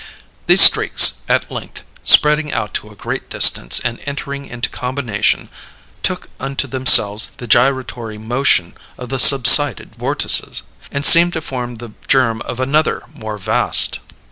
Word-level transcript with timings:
These 0.47 0.61
streaks, 0.61 1.17
at 1.29 1.51
length, 1.51 1.83
spreading 2.03 2.51
out 2.51 2.73
to 2.73 2.89
a 2.89 2.95
great 2.95 3.29
distance 3.29 3.79
and 3.79 3.99
entering 4.07 4.47
into 4.47 4.67
combination, 4.67 5.47
took 6.01 6.27
unto 6.39 6.65
themselves 6.67 7.33
the 7.37 7.45
gyratory 7.45 8.17
motion 8.17 8.73
of 8.97 9.09
the 9.09 9.19
subsided 9.19 9.95
vortices, 9.95 10.63
and 10.91 11.05
seemed 11.05 11.33
to 11.33 11.41
form 11.41 11.75
the 11.75 11.93
germ 12.07 12.41
of 12.41 12.59
another 12.59 13.03
more 13.13 13.37
vast. 13.37 13.99